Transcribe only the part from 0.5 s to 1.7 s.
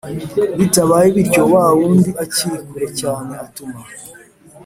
Bitabaye bityo wa